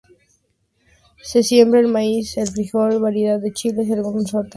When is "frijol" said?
2.47-2.99